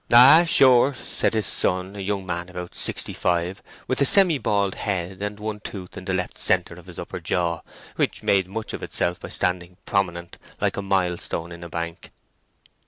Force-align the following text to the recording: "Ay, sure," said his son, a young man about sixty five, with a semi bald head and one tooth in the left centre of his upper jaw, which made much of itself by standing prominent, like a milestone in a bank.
"Ay, 0.11 0.45
sure," 0.45 0.95
said 0.95 1.35
his 1.35 1.45
son, 1.45 1.95
a 1.95 1.99
young 1.99 2.25
man 2.25 2.49
about 2.49 2.73
sixty 2.73 3.13
five, 3.13 3.61
with 3.87 4.01
a 4.01 4.05
semi 4.05 4.39
bald 4.39 4.73
head 4.73 5.21
and 5.21 5.39
one 5.39 5.59
tooth 5.59 5.95
in 5.95 6.05
the 6.05 6.13
left 6.15 6.39
centre 6.39 6.73
of 6.73 6.87
his 6.87 6.97
upper 6.97 7.19
jaw, 7.19 7.61
which 7.97 8.23
made 8.23 8.47
much 8.47 8.73
of 8.73 8.81
itself 8.81 9.19
by 9.19 9.29
standing 9.29 9.77
prominent, 9.85 10.39
like 10.59 10.75
a 10.75 10.81
milestone 10.81 11.51
in 11.51 11.63
a 11.63 11.69
bank. 11.69 12.09